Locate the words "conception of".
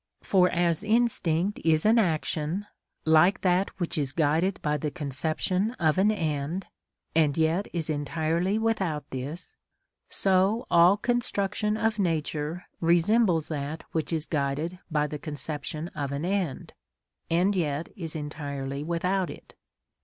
4.89-5.99, 15.19-16.11